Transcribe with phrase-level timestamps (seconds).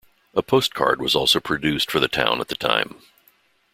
[0.33, 3.03] A postcard was also produced for the town at the time.